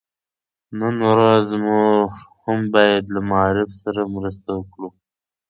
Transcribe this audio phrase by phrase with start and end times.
[0.79, 2.09] نن ورځ موږ
[2.43, 4.87] هم بايد له معارف سره مرسته وکړو.